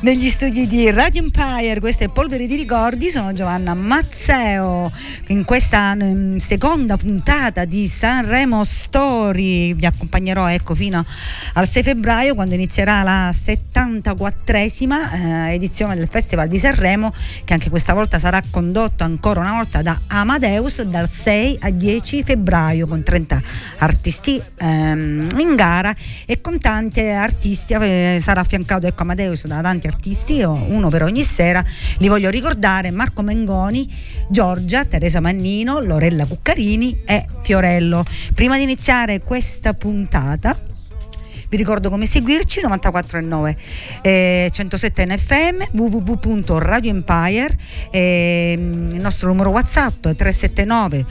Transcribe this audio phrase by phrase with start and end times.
[0.00, 4.92] negli studi di Radio Empire, questa è Polvere di Ricordi, sono Giovanna Mazzeo,
[5.28, 11.04] in questa mm, seconda puntata di Sanremo Story vi accompagnerò ecco, fino
[11.54, 17.12] al 6 febbraio quando inizierà la 74esima eh, edizione del Festival di Sanremo
[17.44, 22.22] che anche questa volta sarà condotto ancora una volta da Amadeus dal 6 al 10
[22.22, 23.42] febbraio con 30
[23.78, 25.94] artisti ehm, in gara
[26.26, 31.22] e con tanti artisti eh, sarà affiancato ecco, Amadeus da tanti artisti, uno per ogni
[31.24, 31.62] sera.
[31.98, 33.86] Li voglio ricordare Marco Mengoni,
[34.28, 38.04] Giorgia, Teresa Mannino, Lorella Cuccarini e Fiorello.
[38.34, 40.68] Prima di iniziare questa puntata
[41.50, 43.56] vi ricordo come seguirci 94.9
[44.02, 47.56] eh, 107 NFM www.radioempire
[47.90, 51.06] eh, il nostro numero whatsapp 379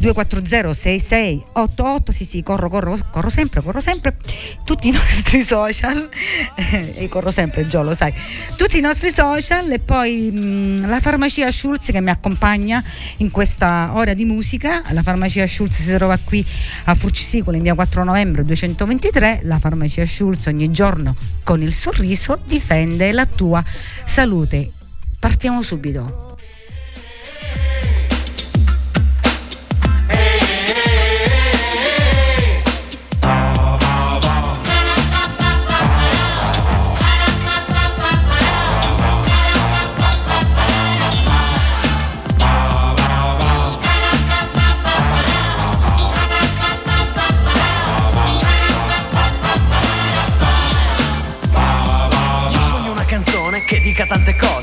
[0.00, 4.16] 240 6688 sì sì corro corro corro sempre corro sempre.
[4.64, 6.08] Tutti i nostri social
[6.56, 8.12] e corro sempre Gio lo sai.
[8.56, 12.82] Tutti i nostri social e poi mh, la farmacia Schulz che mi accompagna
[13.18, 14.82] in questa ora di musica.
[14.92, 16.44] La farmacia Schulz si trova qui
[16.84, 22.38] a Furcisicolo in via 4 novembre 223 la farmacia Schulz ogni giorno con il sorriso
[22.46, 23.62] difende la tua
[24.04, 24.70] salute.
[25.18, 26.29] Partiamo subito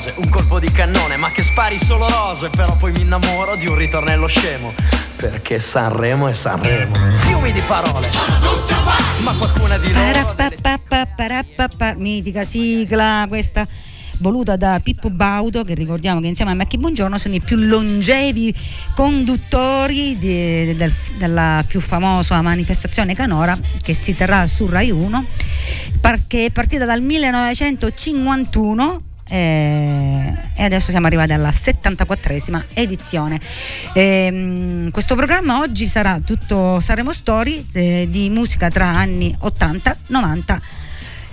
[0.07, 3.68] cose, un colpo di cannone, ma che spari solo rose, però poi mi innamoro di
[3.68, 4.73] un ritornello scemo,
[5.16, 6.95] perché Sanremo è Sanremo.
[7.18, 10.35] Fiumi di parole, sono tutte uguali, ma qualcuna di loro...
[11.97, 13.66] Mitica sigla questa
[14.19, 18.53] voluta da Pippo Baudo, che ricordiamo che insieme a Macchi Buongiorno sono i più longevi
[18.96, 25.25] conduttori di, del, della più famosa manifestazione canora che si terrà su Rai 1,
[26.28, 33.40] che è partita dal 1951 eh, e adesso siamo arrivati alla 74esima edizione.
[33.94, 40.62] Eh, questo programma oggi sarà tutto Saremo Story eh, di musica tra anni 80, 90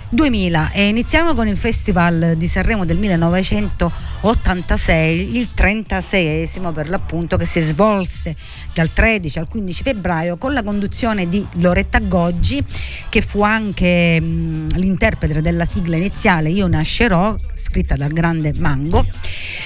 [0.09, 7.45] 2000 e iniziamo con il Festival di Sanremo del 1986, il 36esimo per l'appunto che
[7.45, 8.35] si svolse
[8.73, 12.63] dal 13 al 15 febbraio con la conduzione di Loretta Goggi
[13.09, 19.05] che fu anche mh, l'interprete della sigla iniziale Io nascerò scritta dal grande Mango.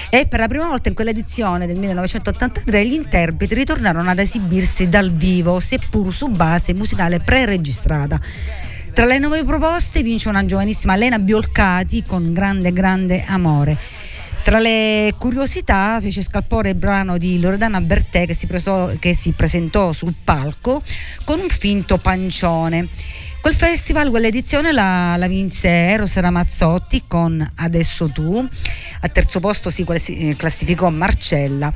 [0.08, 5.12] E per la prima volta in quell'edizione del 1983 gli interpreti ritornarono ad esibirsi dal
[5.12, 8.18] vivo seppur su base musicale pre-registrata
[9.00, 13.78] tra le nuove proposte vince una giovanissima Lena Biolcati con grande grande amore.
[14.42, 19.32] Tra le curiosità fece scalpore il brano di Loredana Bertè che si, preso, che si
[19.32, 20.82] presentò sul palco
[21.24, 22.90] con un finto pancione.
[23.40, 28.46] Quel festival, quell'edizione la, la vinse Eros Ramazzotti con Adesso tu,
[29.00, 29.82] al terzo posto si
[30.36, 31.72] classificò Marcella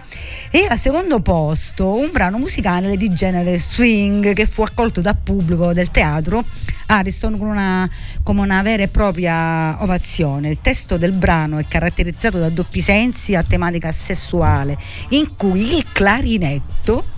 [0.50, 5.72] e al secondo posto un brano musicale di genere swing che fu accolto dal pubblico
[5.72, 6.44] del teatro
[6.84, 7.88] Ariston con una,
[8.22, 10.50] come una vera e propria ovazione.
[10.50, 14.76] Il testo del brano è caratterizzato da doppi sensi a tematica sessuale
[15.10, 17.12] in cui il clarinetto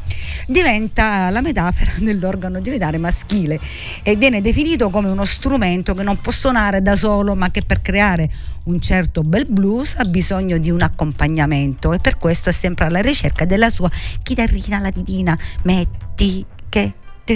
[0.46, 3.58] diventa la metafora dell'organo genitale maschile
[4.02, 7.82] e viene definito come uno strumento che non può suonare da solo ma che per
[7.82, 8.28] creare
[8.64, 11.92] un certo bel blues ha bisogno di un accompagnamento.
[11.92, 13.90] E per questo è sempre alla ricerca della sua
[14.22, 15.38] chitarrina latitina.
[15.62, 16.94] Metti che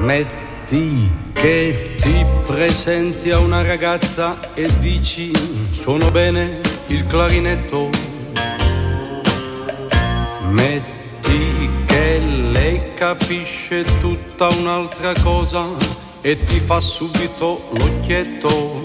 [0.00, 5.32] metti che ti presenti a una ragazza e dici
[5.72, 8.09] suono bene il clarinetto
[10.50, 15.66] Metti che lei capisce tutta un'altra cosa
[16.20, 18.84] e ti fa subito l'occhietto.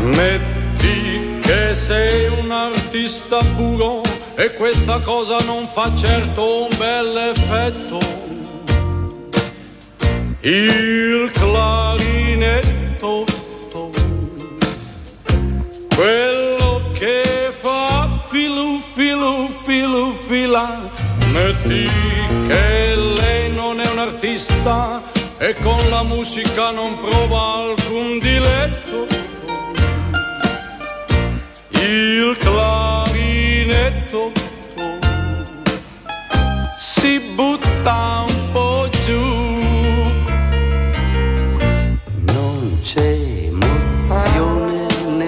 [0.00, 4.02] Metti che sei un artista puro
[4.34, 7.98] e questa cosa non fa certo un bel effetto.
[10.40, 13.24] Il clarinetto
[15.94, 16.43] quello
[20.26, 20.90] fila
[21.32, 21.86] metti
[22.46, 25.02] che lei non è un artista
[25.38, 29.06] e con la musica non prova alcun diletto.
[31.70, 34.32] Il clarinetto
[36.78, 39.20] si butta un po' giù.
[42.32, 43.24] Non c'è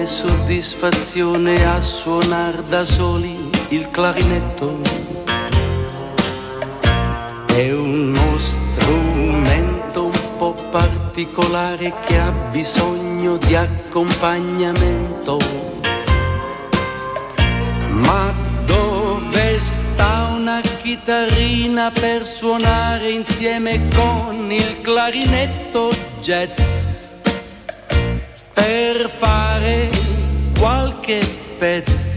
[0.07, 3.36] soddisfazione a suonar da soli
[3.69, 4.79] il clarinetto.
[7.45, 15.37] È uno strumento un po' particolare che ha bisogno di accompagnamento.
[17.89, 18.33] Ma
[18.65, 25.91] dove sta una chitarrina per suonare insieme con il clarinetto
[26.21, 26.87] jazz?
[28.67, 29.87] per fare
[30.59, 31.19] qualche
[31.59, 32.16] pezzo,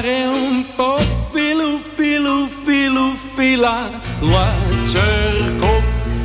[0.00, 0.98] fare un po'
[1.30, 4.52] filu filu filu fila, la
[4.86, 5.68] cerco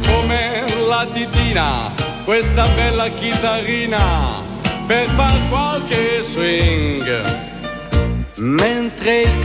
[0.06, 1.92] come la titina,
[2.24, 4.42] questa bella chitarrina,
[4.88, 7.04] per far qualche swing,
[8.36, 9.44] mentre il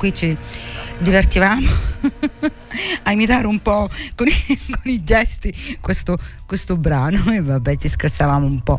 [0.00, 0.34] qui ci
[0.96, 1.68] divertivamo
[3.04, 7.30] a imitare un po' con i, con i gesti questo, questo brano.
[7.30, 8.78] E vabbè ci scherzavamo un po'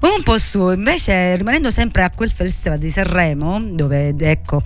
[0.00, 4.62] un po' su, invece rimanendo sempre a quel festival di Sanremo, dove ecco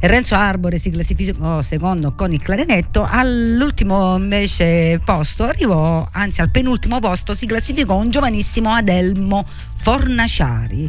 [0.00, 6.98] Renzo Arbore si classificò secondo con il clarinetto, all'ultimo invece posto arrivò, anzi al penultimo
[6.98, 10.88] posto si classificò un giovanissimo Adelmo Fornaciari,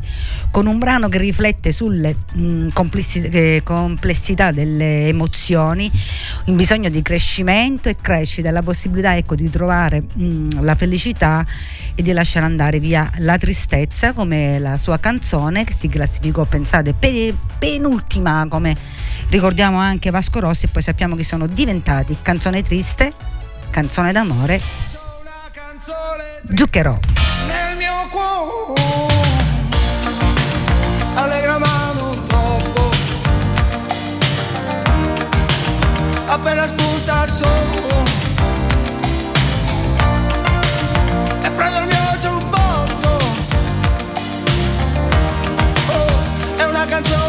[0.51, 5.91] con un brano che riflette sulle mh, complessi- eh, complessità delle emozioni,
[6.45, 11.45] il bisogno di crescimento e crescita, la possibilità ecco, di trovare mh, la felicità
[11.93, 16.93] e di lasciare andare via la tristezza, come la sua canzone che si classificò, pensate,
[16.93, 18.75] pe- penultima, come
[19.29, 23.11] ricordiamo anche Vasco Rossi e poi sappiamo che sono diventati canzone triste,
[23.71, 24.61] canzone d'amore,
[26.55, 26.99] zucchero.
[27.45, 28.81] Nel mio cuore
[31.13, 32.89] allegra ma non troppo.
[36.25, 38.03] Appena spunta il sole
[41.43, 43.19] e prendo il mio giubbotto
[45.87, 47.25] oh, è una canzone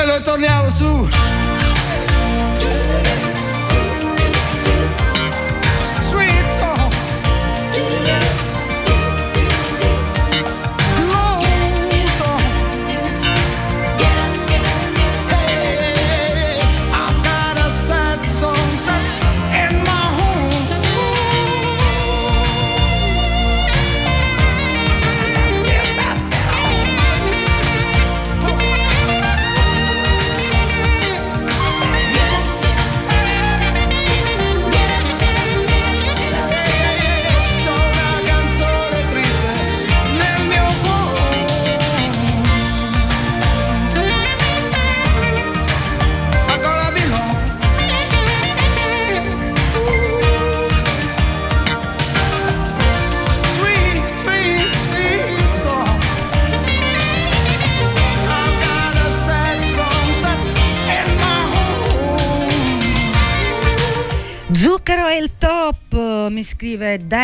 [0.00, 1.37] e noi torniamo su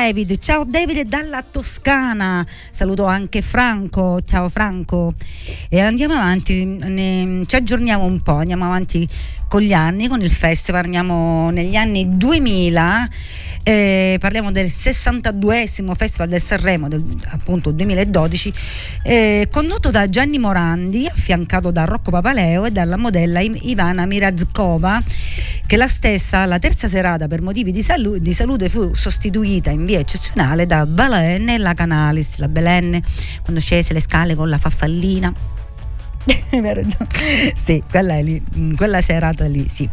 [0.05, 0.39] David.
[0.39, 2.47] Ciao David dalla Toscana.
[2.71, 4.21] Saluto anche Franco.
[4.23, 5.15] Ciao Franco.
[5.71, 9.09] E andiamo avanti, ne- ci aggiorniamo un po', andiamo avanti
[9.55, 10.83] con gli anni, con il festival.
[10.83, 13.09] Andiamo negli anni 2000.
[13.63, 18.53] eh, parliamo del 62esimo Festival del Sanremo del appunto 2012
[19.05, 25.03] eh, condotto da Gianni Morandi affiancato da Rocco Papaleo e dalla modella Ivana Mirazkova
[25.67, 29.87] che la stessa la terza serata per motivi di, salu- di salute fu sostituita in
[29.87, 33.01] via eccezionale da Belen e la Canalis la Belen
[33.41, 35.33] quando scese le scale con la faffallina
[36.51, 37.09] hai ragione.
[37.55, 39.89] sì, quella, lì, mm, quella serata lì, sì.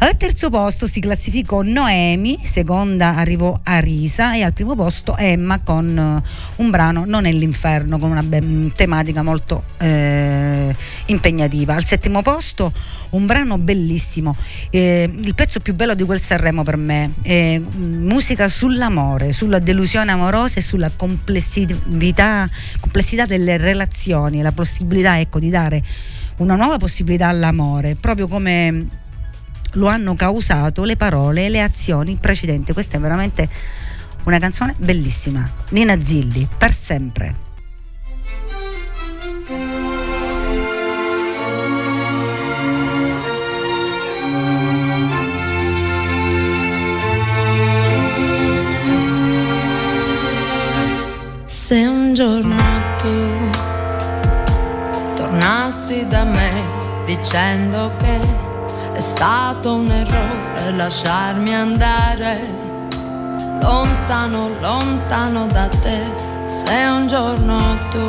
[0.00, 6.22] Al terzo posto si classificò Noemi, seconda arrivò Arisa e al primo posto Emma con
[6.24, 10.74] eh, un brano Non è l'inferno, con una be- tematica molto eh,
[11.06, 11.74] impegnativa.
[11.74, 12.72] Al settimo posto
[13.10, 14.36] un brano bellissimo,
[14.70, 20.12] eh, il pezzo più bello di quel Sanremo per me, eh, musica sull'amore, sulla delusione
[20.12, 25.82] amorosa e sulla complessità, complessità delle relazioni, la possibilità ecco, di dare
[26.36, 29.06] una nuova possibilità all'amore, proprio come
[29.72, 32.72] lo hanno causato le parole e le azioni precedenti.
[32.72, 33.48] Questa è veramente
[34.24, 35.48] una canzone bellissima.
[35.70, 37.46] Nina Zilli, per sempre.
[51.46, 52.62] Se un giorno
[52.96, 53.50] tu
[55.14, 56.64] tornassi da me
[57.04, 58.47] dicendo che
[58.98, 62.40] è stato un errore lasciarmi andare.
[63.60, 66.00] Lontano, lontano da te,
[66.46, 68.02] se un giorno tu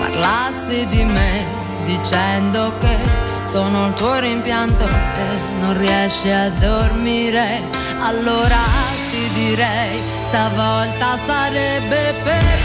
[0.00, 1.44] parlassi di me
[1.84, 2.96] dicendo che
[3.44, 7.60] sono il tuo rimpianto e non riesci a dormire,
[7.98, 8.64] allora
[9.10, 12.60] ti direi stavolta sarebbe per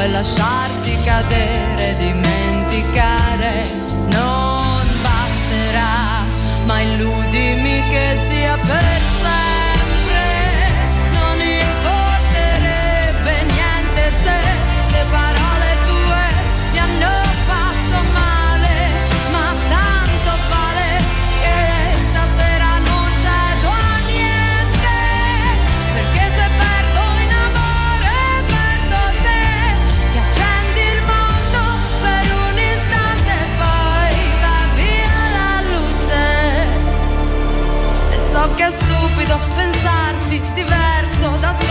[0.00, 3.64] puoi lasciarti cadere, dimenticare,
[4.08, 6.24] non basterà,
[6.64, 9.19] ma illudimi che sia per sempre.
[40.44, 41.69] gitti ver soda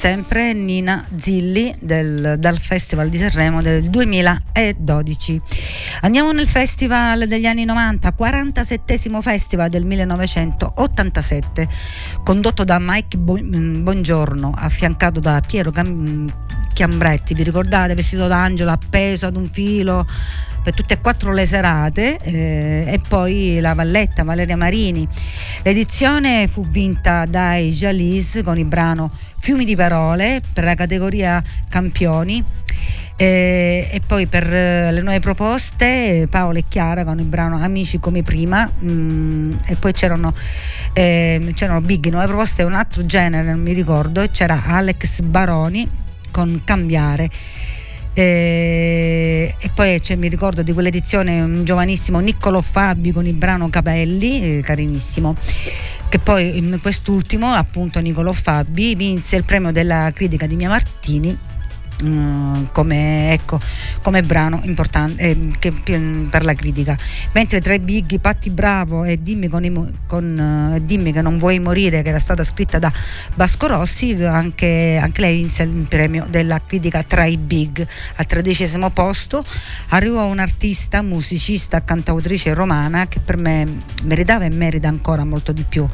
[0.00, 5.38] sempre Nina Zilli del, dal Festival di Sanremo del 2012.
[6.00, 11.68] Andiamo nel Festival degli anni 90, 47 Festival del 1987,
[12.24, 19.50] condotto da Mike Buongiorno, affiancato da Piero Chiambretti, vi ricordate, vestito d'angelo appeso ad un
[19.52, 20.06] filo
[20.62, 25.06] per tutte e quattro le serate eh, e poi la Valletta Valeria Marini.
[25.62, 32.44] L'edizione fu vinta dai Jalis con il brano Fiumi di parole per la categoria campioni.
[33.16, 38.00] Eh, e poi per eh, le nuove proposte Paola e Chiara con il brano Amici
[38.00, 40.32] come prima mm, e poi c'erano,
[40.94, 45.86] eh, c'erano Big nuove proposte un altro genere non mi ricordo e c'era Alex Baroni
[46.30, 47.28] con Cambiare
[48.12, 54.58] e, e poi mi ricordo di quell'edizione un giovanissimo Niccolo Fabi con il brano Capelli,
[54.58, 55.34] eh, carinissimo
[56.08, 61.38] che poi in quest'ultimo appunto Niccolo Fabi vinse il premio della critica di Mia Martini
[62.02, 63.60] Mm, come, ecco,
[64.02, 65.72] come, brano importante eh, che,
[66.30, 66.96] per la critica.
[67.32, 71.58] Mentre tra i big Patti Bravo e Dimmi, con, con, eh, Dimmi, che non vuoi
[71.58, 72.90] morire, che era stata scritta da
[73.34, 77.86] Vasco Rossi, anche, anche lei vinse il premio della critica tra i big.
[78.16, 79.44] Al tredicesimo posto
[79.88, 85.86] arrivò un'artista, musicista, cantautrice romana che per me meritava e merita ancora molto di più.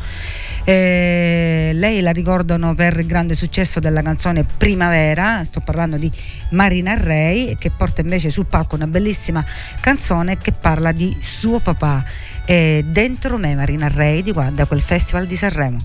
[0.69, 6.11] Eh, lei la ricordano per il grande successo della canzone Primavera, sto parlando di
[6.51, 9.45] Marina Rey, che porta invece sul palco una bellissima
[9.79, 12.03] canzone che parla di suo papà.
[12.45, 15.79] Eh, dentro me Marina Rey di qua, da quel festival di Sanremo.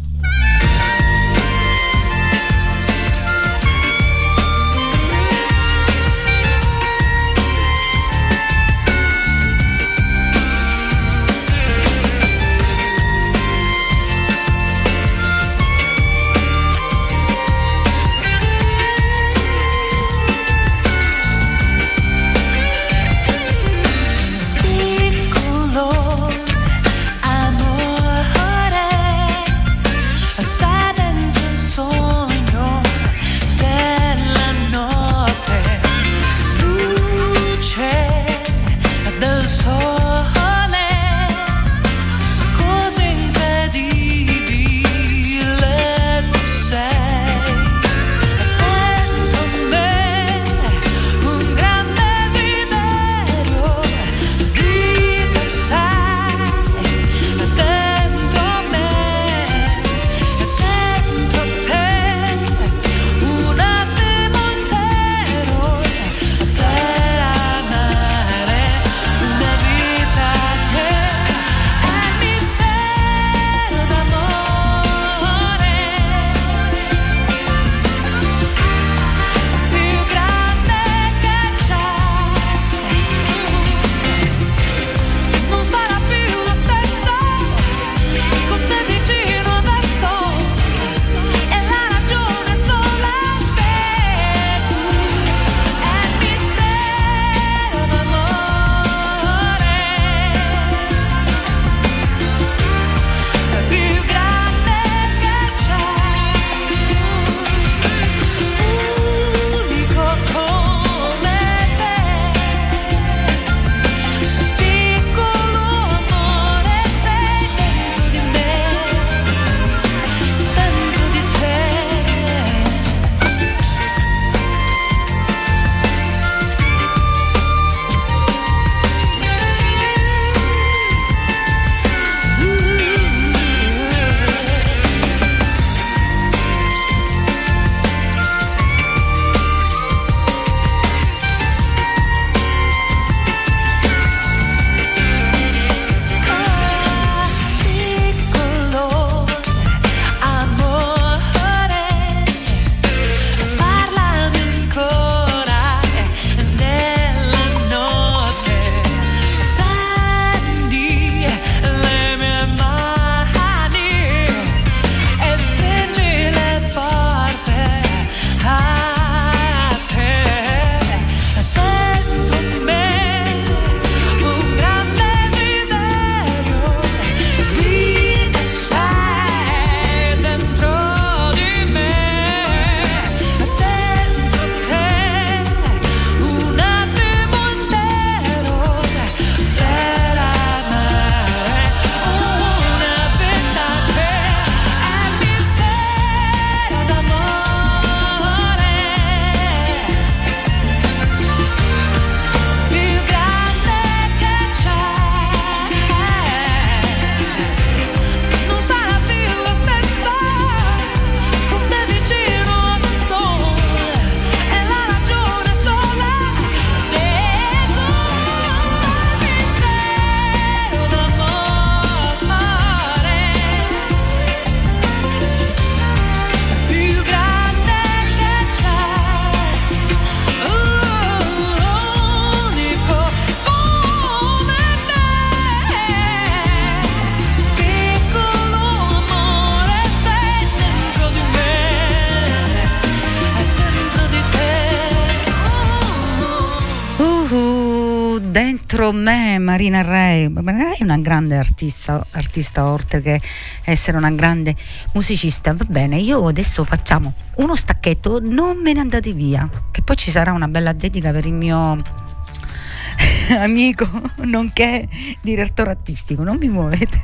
[249.62, 250.28] Marina Ray.
[250.28, 253.22] Marina Ray è una grande artista, artista oltre che
[253.64, 254.56] essere una grande
[254.94, 255.54] musicista.
[255.54, 260.10] Va bene, io adesso facciamo uno stacchetto, non me ne andate via, che poi ci
[260.10, 261.78] sarà una bella dedica per il mio
[263.38, 263.88] amico,
[264.24, 264.88] nonché
[265.22, 266.24] direttore artistico.
[266.24, 267.00] Non mi muovete.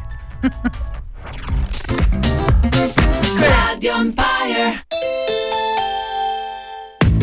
[3.37, 4.86] Radio Empire.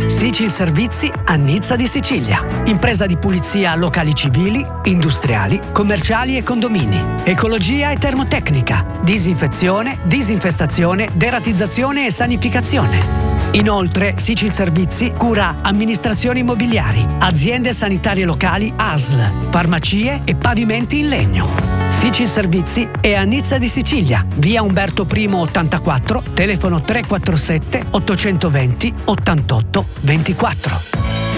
[0.06, 2.44] Sicil Servizi a Nizza di Sicilia.
[2.66, 7.02] Impresa di pulizia a locali civili, industriali, commerciali e condomini.
[7.24, 8.84] Ecologia e termotecnica.
[9.02, 13.32] Disinfezione, disinfestazione, deratizzazione e sanificazione.
[13.52, 21.48] Inoltre, Sicil Servizi cura amministrazioni immobiliari, aziende sanitarie locali ASL, farmacie e pavimenti in legno.
[21.88, 29.93] Sicil Servizi è a Nizza di Sicilia, via Umberto I 84, telefono 347 820 88
[30.00, 30.80] 24.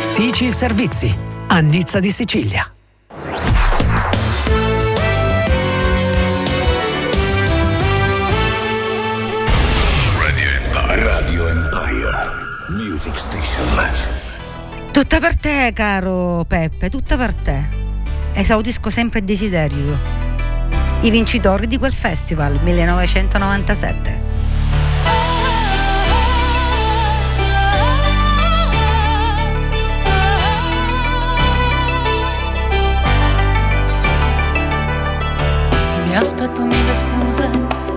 [0.00, 1.14] Sicil Servizi,
[1.48, 2.70] a Nizza di Sicilia.
[10.18, 11.02] Radio Empire.
[11.02, 12.14] Radio Empire.
[12.68, 13.64] Music Station.
[14.92, 17.64] Tutta per te, caro Peppe, tutta per te.
[18.32, 19.98] Esaudisco sempre il desiderio.
[21.02, 24.35] I vincitori di quel festival 1997.
[36.56, 37.50] Aspetto mille scuse,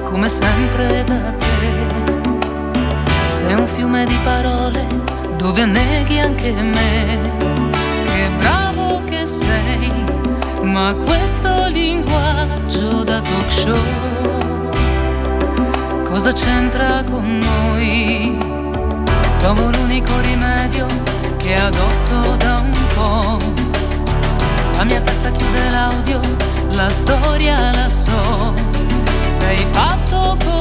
[0.03, 1.47] come sempre da te.
[3.27, 4.85] Sei un fiume di parole
[5.37, 7.37] dove neghi anche me.
[8.03, 10.03] Che bravo che sei,
[10.61, 13.77] ma questo linguaggio da talk show
[16.03, 18.37] cosa c'entra con noi?
[19.37, 20.85] Trovo l'unico rimedio
[21.37, 23.78] che adotto da un po'.
[24.79, 26.21] La mia testa chiude l'audio,
[26.71, 28.53] la storia la so.
[29.25, 30.58] Sei fatto così,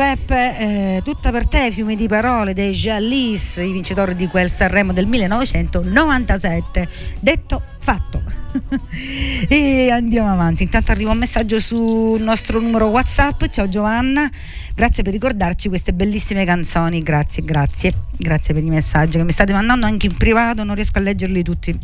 [0.00, 4.94] Peppe, eh, tutta per te, fiumi di parole dei Jallis, i vincitori di quel Sanremo
[4.94, 6.88] del 1997.
[7.20, 8.22] Detto fatto.
[9.46, 10.62] e andiamo avanti.
[10.62, 13.44] Intanto arriva un messaggio sul nostro numero WhatsApp.
[13.50, 14.26] Ciao Giovanna,
[14.74, 17.00] grazie per ricordarci queste bellissime canzoni.
[17.00, 20.64] Grazie, grazie, grazie per i messaggi che mi state mandando anche in privato.
[20.64, 21.78] Non riesco a leggerli tutti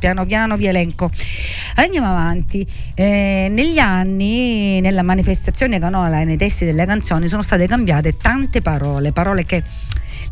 [0.00, 1.08] piano piano vi elenco.
[1.76, 2.66] Andiamo avanti.
[2.94, 8.62] Eh, negli anni, nella manifestazione canola e nei testi delle canzoni sono state cambiate tante
[8.62, 9.62] parole, parole che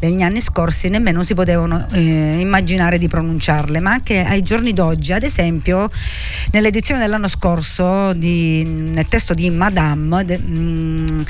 [0.01, 5.13] negli anni scorsi nemmeno si potevano eh, immaginare di pronunciarle, ma anche ai giorni d'oggi,
[5.13, 5.91] ad esempio
[6.53, 11.21] nell'edizione dell'anno scorso di, nel testo di Madame, de, mh, mm,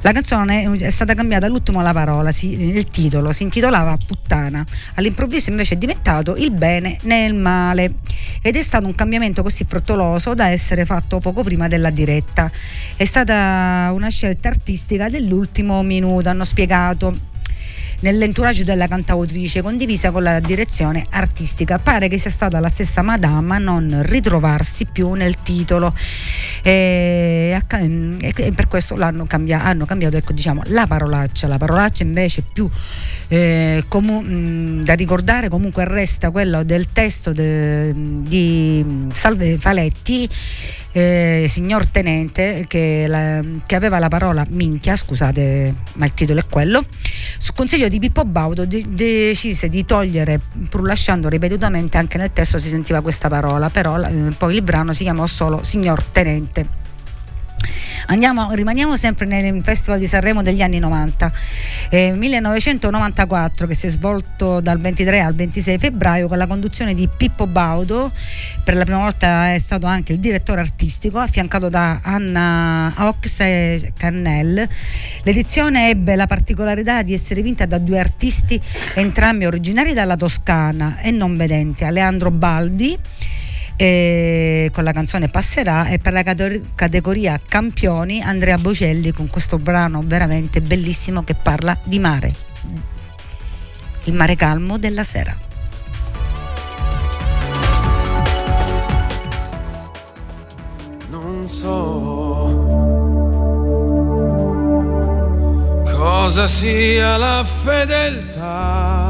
[0.00, 5.50] la canzone è stata cambiata all'ultimo la parola, si, il titolo si intitolava Puttana, all'improvviso
[5.50, 7.94] invece è diventato il bene nel male.
[8.40, 12.50] Ed è stato un cambiamento così frettoloso da essere fatto poco prima della diretta.
[12.96, 17.36] È stata una scelta artistica dell'ultimo minuto, hanno spiegato
[18.00, 21.78] nell'entourage della cantautrice condivisa con la direzione artistica.
[21.78, 25.94] Pare che sia stata la stessa Madame a non ritrovarsi più nel titolo
[26.62, 31.46] e, e per questo l'hanno cambiato, hanno cambiato ecco, diciamo, la parolaccia.
[31.46, 32.68] La parolaccia invece più
[33.28, 40.28] eh, comu- da ricordare comunque resta quello del testo de, di Salve Faletti
[40.98, 46.46] eh, signor tenente che, la, che, aveva la parola minchia, scusate ma il titolo è
[46.46, 46.82] quello,
[47.38, 52.58] su consiglio di Pippo Baudo de- decise di togliere, pur lasciando ripetutamente anche nel testo
[52.58, 56.77] si sentiva questa parola, però eh, poi il brano si chiamò solo signor tenente.
[58.10, 61.30] Andiamo, rimaniamo sempre nel Festival di Sanremo degli anni 90,
[61.90, 67.06] eh, 1994 che si è svolto dal 23 al 26 febbraio con la conduzione di
[67.14, 68.10] Pippo Baudo,
[68.64, 73.92] per la prima volta è stato anche il direttore artistico, affiancato da Anna Ox e
[73.94, 74.66] Cannell.
[75.24, 78.58] L'edizione ebbe la particolarità di essere vinta da due artisti
[78.94, 82.98] entrambi originari dalla Toscana e non vedenti, Aleandro Baldi
[83.80, 90.02] e con la canzone Passerà e per la categoria campioni Andrea Bocelli con questo brano
[90.04, 92.34] veramente bellissimo che parla di mare,
[94.04, 95.36] il mare calmo della sera.
[101.10, 102.66] Non so
[105.84, 109.07] cosa sia la fedeltà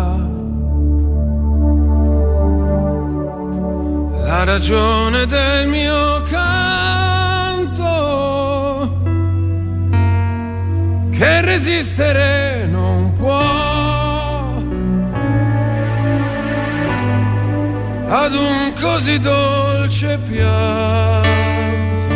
[4.29, 7.81] la ragione del mio canto
[11.11, 13.41] che resistere non può.
[18.11, 22.09] Ad un così dolce pianto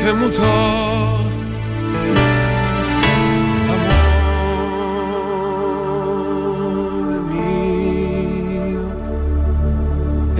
[0.00, 0.95] che mutò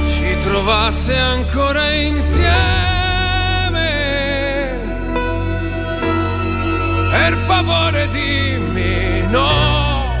[0.09, 2.45] ci trovasse ancora insieme.
[7.11, 10.15] Per favore dimmi no.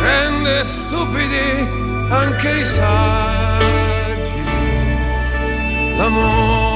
[0.00, 1.68] Rende stupidi
[2.08, 3.43] anche i sai
[5.98, 6.73] l'amour.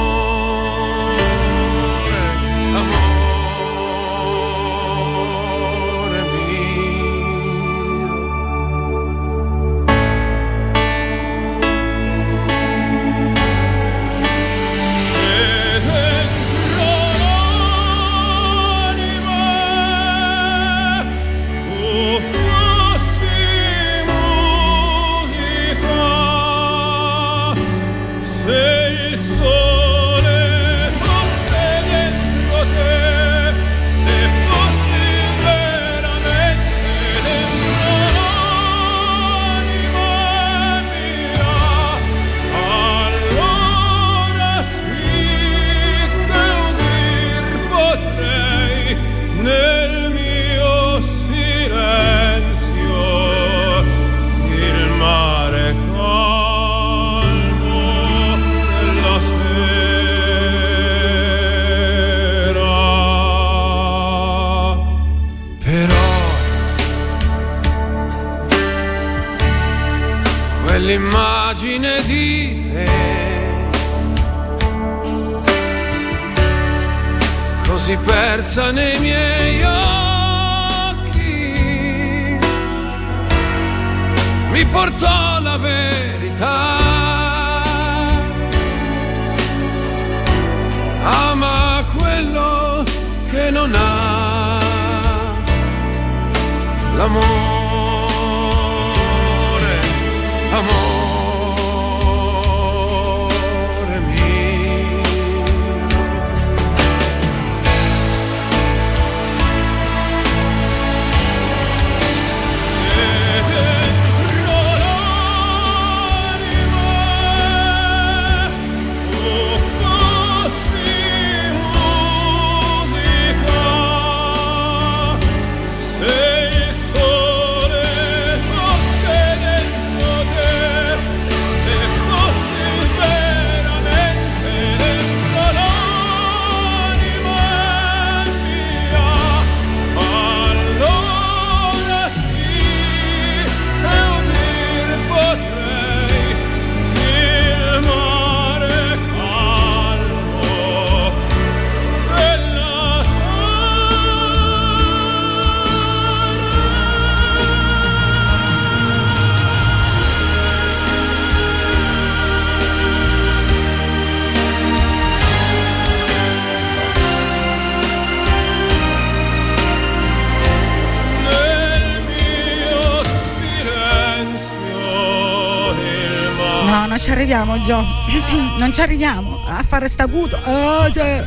[177.09, 177.83] Ci arriviamo Gio.
[178.59, 181.25] Non ci arriviamo a fare stacuto oh, cioè.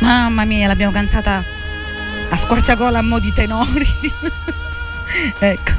[0.00, 1.44] mamma mia l'abbiamo cantata
[2.30, 3.86] a squarciagola a mo' di tenori.
[5.38, 5.72] Ecco.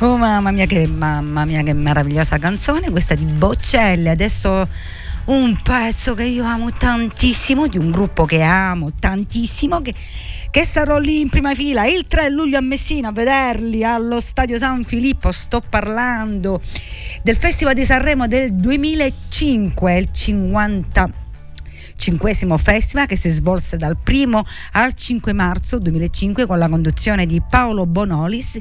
[0.00, 4.68] Oh mamma mia che mamma mia che meravigliosa canzone questa di Boccelli adesso
[5.26, 9.94] un pezzo che io amo tantissimo di un gruppo che amo tantissimo che
[10.50, 14.56] che sarò lì in prima fila il 3 luglio a Messina a vederli allo Stadio
[14.56, 15.30] San Filippo.
[15.30, 16.60] Sto parlando
[17.22, 21.26] del Festival di Sanremo del 2005, il 50
[21.98, 27.42] cinquesimo festival che si svolse dal 1 al 5 marzo 2005 con la conduzione di
[27.42, 28.56] Paolo Bonolis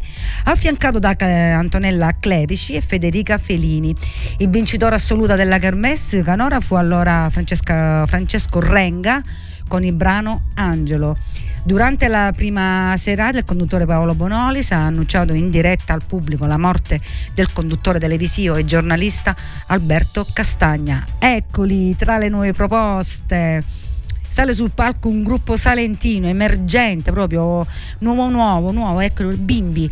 [0.45, 3.95] affiancato da Antonella Clerici e Federica Felini.
[4.39, 9.22] Il vincitore assoluto della Kermesse canora fu allora Francesco Renga
[9.68, 11.18] con il brano Angelo.
[11.63, 16.57] Durante la prima serata il conduttore Paolo Bonolis ha annunciato in diretta al pubblico la
[16.57, 16.99] morte
[17.34, 19.36] del conduttore televisivo e giornalista
[19.68, 21.05] Alberto Castagna.
[21.20, 23.86] Eccoli tra le nuove proposte
[24.28, 27.65] sale sul palco un gruppo salentino emergente proprio
[27.99, 29.89] nuovo nuovo nuovo ecco bimbi.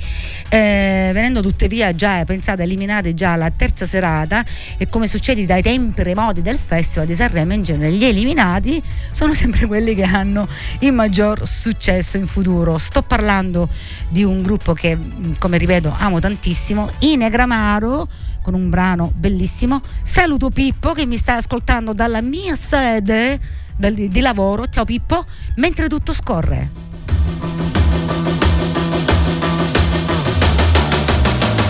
[0.50, 4.44] Eh, venendo tutte via già pensate eliminate già alla terza serata
[4.78, 8.82] e come succede dai tempi remoti del festival di Sanremo in genere gli eliminati
[9.12, 10.48] sono sempre quelli che hanno
[10.80, 12.78] il maggior successo in futuro.
[12.78, 13.70] Sto parlando
[14.10, 14.98] di un gruppo che
[15.40, 18.08] come ripeto amo tantissimo Inegramaro
[18.42, 23.40] con un brano bellissimo saluto Pippo che mi sta ascoltando dalla mia sede
[23.78, 26.70] di lavoro, ciao Pippo, mentre tutto scorre.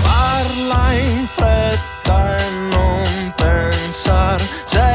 [0.01, 4.39] Parla in fretta e non pensar.
[4.65, 4.94] Se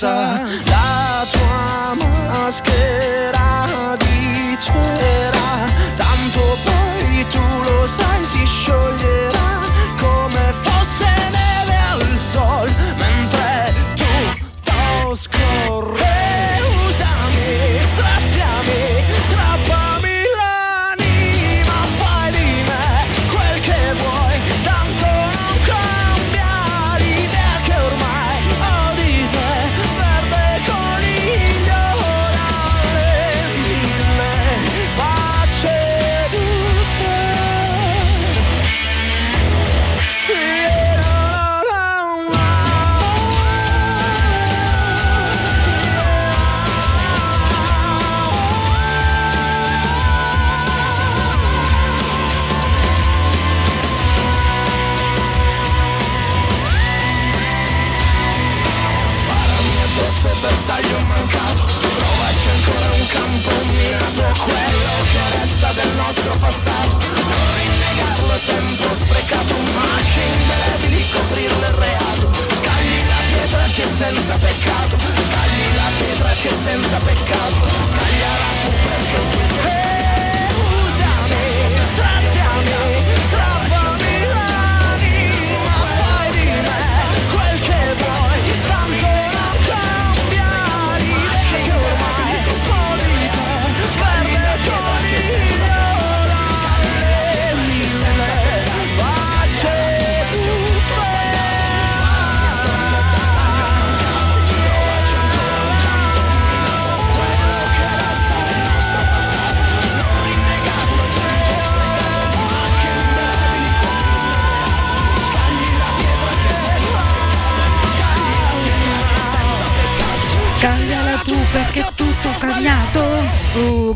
[0.00, 0.73] cabeza.
[76.74, 77.73] Senza peccato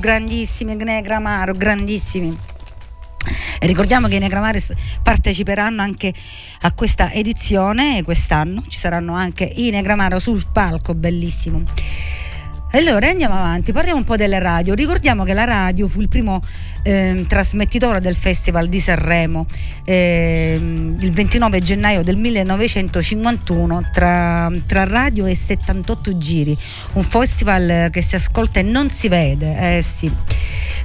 [0.08, 2.34] Grandissimi Negramaro, grandissimi.
[3.60, 6.14] E ricordiamo che i Negramare s- parteciperanno anche
[6.62, 11.62] a questa edizione quest'anno, ci saranno anche i Negramaro sul palco, bellissimo.
[12.72, 14.74] Allora andiamo avanti, parliamo un po' delle radio.
[14.74, 16.42] Ricordiamo che la radio fu il primo
[16.82, 19.46] ehm, trasmettitore del Festival di Sanremo
[19.84, 26.54] ehm, il 29 gennaio del 1951 tra, tra radio e 78 giri,
[26.92, 29.76] un festival che si ascolta e non si vede.
[29.76, 30.12] Eh sì.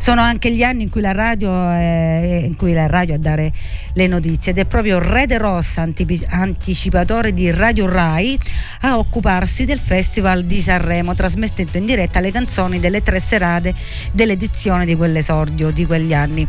[0.03, 3.53] Sono anche gli anni in cui la radio è, cui la radio a dare
[3.93, 8.37] le notizie ed è proprio Rede Rossa, antipi- anticipatore di Radio Rai,
[8.81, 13.73] a occuparsi del Festival di Sanremo, trasmettendo in diretta le canzoni delle tre serate
[14.11, 16.45] dell'edizione di quell'esordio di quegli anni.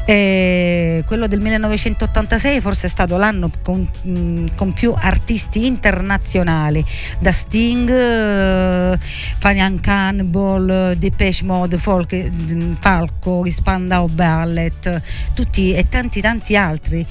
[0.07, 6.85] Eh, quello del 1986 forse è stato l'anno con, mh, con più artisti internazionali.
[7.21, 8.99] Da Sting eh,
[9.39, 15.03] Fanian Cannibal Depeche Mode Folk, mh, Falco Spandau Ballet
[15.35, 17.05] tutti e tanti tanti altri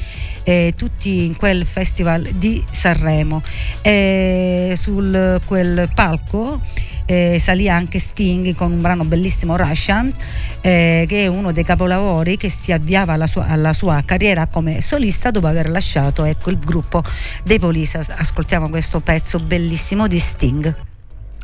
[0.43, 3.43] eh, tutti in quel festival di Sanremo.
[3.82, 6.62] Eh, sul quel palco
[7.10, 10.14] eh, salì anche Sting con un brano bellissimo Russian
[10.62, 14.82] eh, che è uno dei capolavori che si avviava alla sua, alla sua, carriera come
[14.82, 17.01] solista dopo aver lasciato ecco, il gruppo
[17.43, 17.97] dei Police.
[17.97, 20.76] Ascoltiamo questo pezzo bellissimo di Sting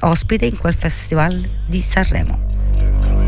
[0.01, 3.24] ospite in quel festival di Sanremo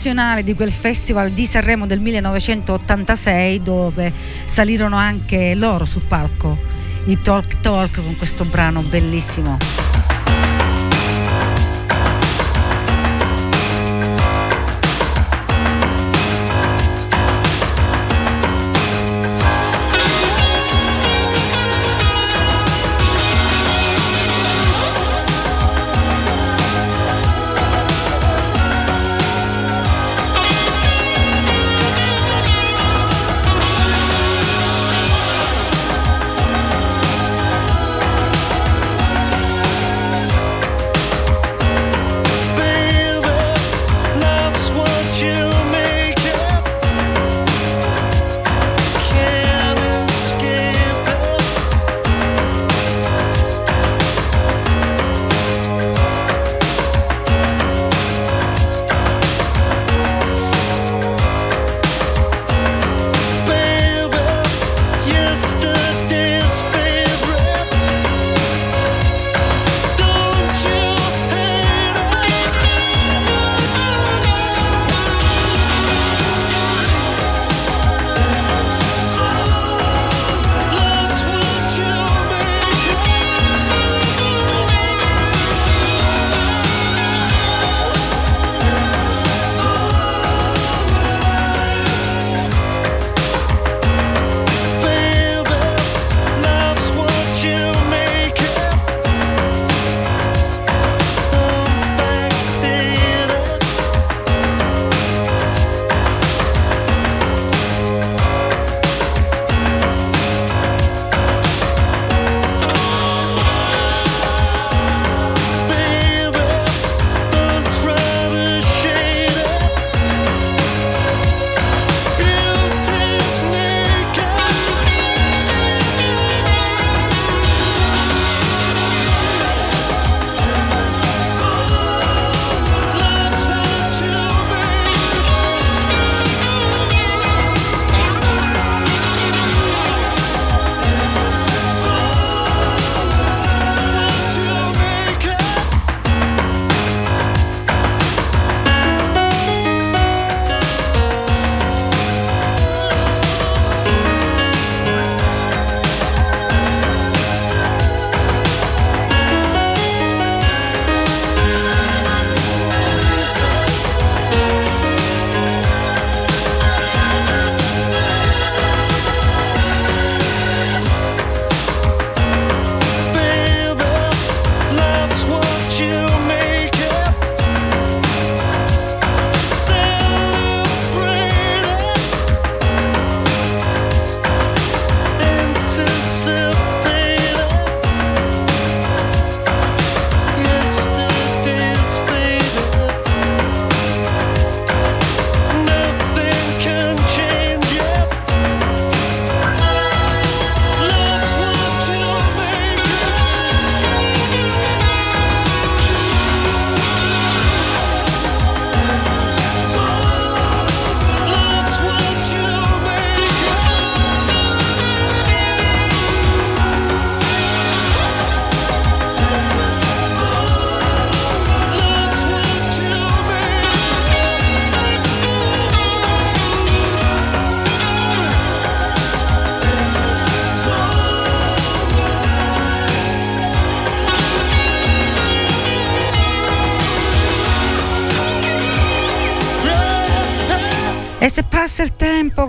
[0.00, 4.12] ospiti internazionali di quel festival di Sanremo del 1986 dove
[4.46, 6.56] salirono anche loro sul palco,
[7.06, 9.99] i Talk Talk con questo brano bellissimo.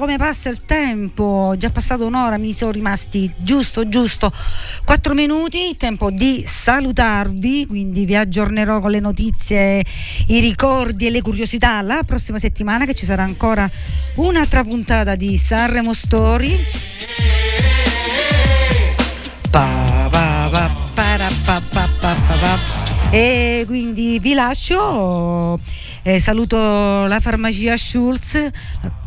[0.01, 4.33] Come passa il tempo, già passato un'ora, mi sono rimasti giusto, giusto
[4.83, 9.83] 4 minuti, tempo di salutarvi, quindi vi aggiornerò con le notizie,
[10.29, 13.69] i ricordi e le curiosità la prossima settimana che ci sarà ancora
[14.15, 16.59] un'altra puntata di Sanremo Story.
[23.11, 25.59] E quindi vi lascio,
[26.03, 26.57] eh, saluto
[27.05, 28.49] la farmacia Schulz,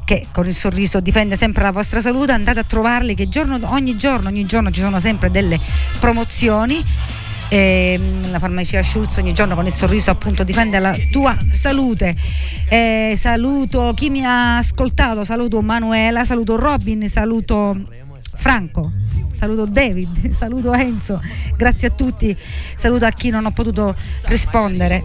[0.05, 3.97] che con il sorriso difende sempre la vostra salute, andate a trovarli che giorno, ogni
[3.97, 5.59] giorno, ogni giorno ci sono sempre delle
[5.99, 6.83] promozioni.
[7.49, 12.15] E ehm, la farmacia Schulz ogni giorno con il sorriso appunto difende la tua salute.
[12.69, 17.77] Eh, saluto chi mi ha ascoltato saluto Manuela saluto Robin saluto
[18.37, 18.91] Franco
[19.31, 21.21] saluto David saluto Enzo
[21.57, 22.37] grazie a tutti.
[22.77, 23.95] Saluto a chi non ho potuto
[24.27, 25.03] rispondere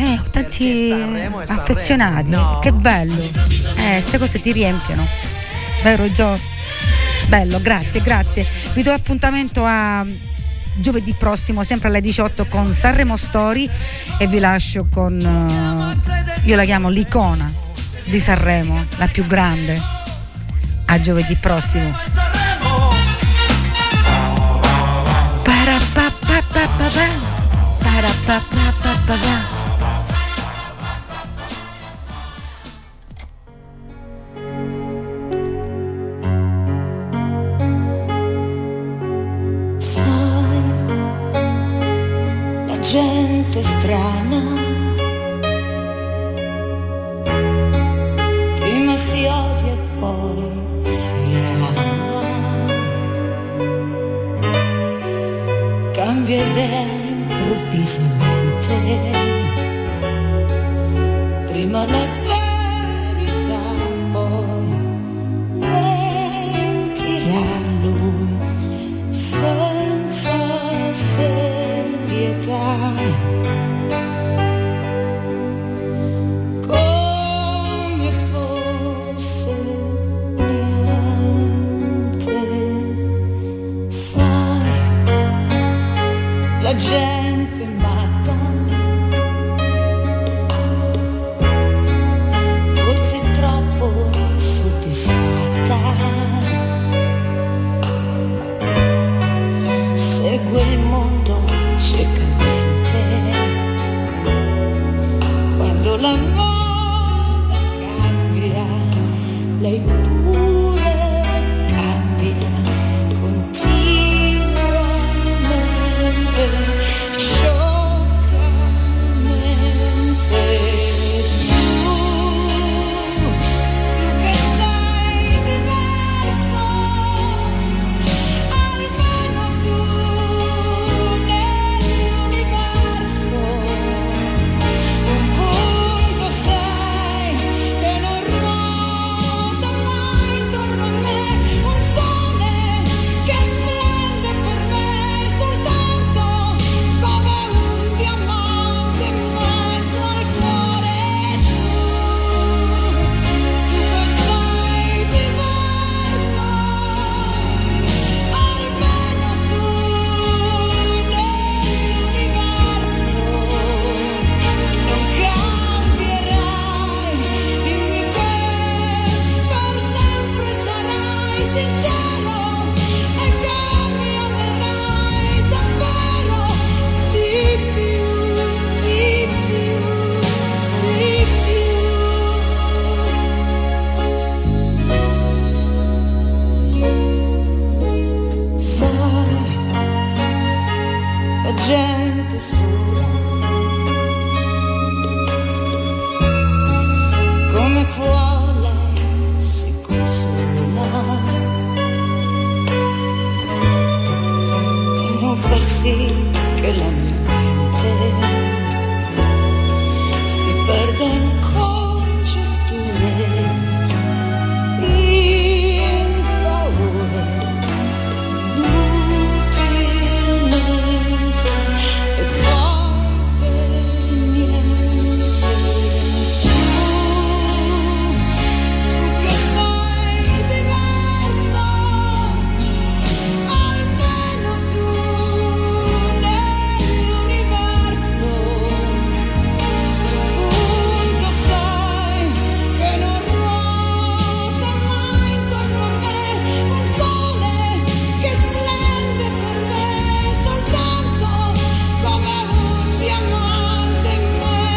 [0.00, 0.92] Eh, ho tanti
[1.46, 2.60] affezionati, no.
[2.60, 3.20] che bello.
[3.20, 5.06] Eh, queste cose ti riempiono.
[5.82, 6.38] Vero Gio?
[7.26, 8.46] Bello, grazie, grazie.
[8.74, 10.06] Vi do appuntamento a
[10.76, 13.68] giovedì prossimo, sempre alle 18 con Sanremo Story
[14.18, 17.52] e vi lascio con, uh, io la chiamo l'icona
[18.04, 19.96] di Sanremo, la più grande.
[20.86, 21.94] A giovedì prossimo.
[25.42, 25.78] Para
[42.98, 44.42] gente strana.
[48.56, 50.50] Prima si odia e poi
[50.84, 51.72] si ama.
[55.92, 56.82] Cambia idea
[57.12, 58.76] improvvisamente.
[61.46, 62.27] Prima la